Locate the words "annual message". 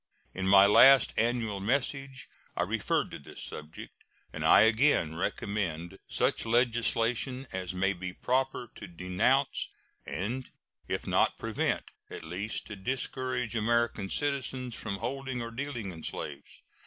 1.15-2.27